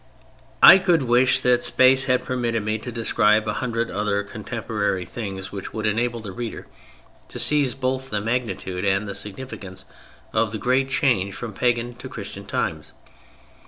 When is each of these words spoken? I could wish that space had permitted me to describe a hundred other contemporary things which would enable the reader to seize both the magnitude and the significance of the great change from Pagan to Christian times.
I 0.63 0.79
could 0.79 1.03
wish 1.03 1.41
that 1.41 1.61
space 1.61 2.05
had 2.05 2.25
permitted 2.25 2.63
me 2.65 2.79
to 2.79 2.91
describe 2.91 3.47
a 3.47 3.53
hundred 3.61 3.91
other 3.91 4.23
contemporary 4.23 5.05
things 5.05 5.51
which 5.51 5.73
would 5.73 5.85
enable 5.85 6.19
the 6.21 6.31
reader 6.31 6.65
to 7.27 7.37
seize 7.37 7.75
both 7.75 8.09
the 8.09 8.19
magnitude 8.19 8.83
and 8.83 9.07
the 9.07 9.13
significance 9.13 9.85
of 10.33 10.51
the 10.51 10.57
great 10.57 10.89
change 10.89 11.35
from 11.35 11.53
Pagan 11.53 11.93
to 11.97 12.09
Christian 12.09 12.47
times. 12.47 12.93